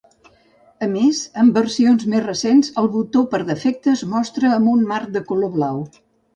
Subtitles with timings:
[0.85, 5.17] A més, en versions més recents, el botó per defecte es mostra amb un marc
[5.19, 5.83] de color blau.